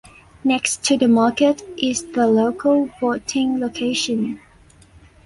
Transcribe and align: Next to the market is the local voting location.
Next 0.43 0.83
to 0.85 0.97
the 0.97 1.07
market 1.07 1.61
is 1.77 2.03
the 2.03 2.25
local 2.25 2.87
voting 2.99 3.59
location. 3.59 4.41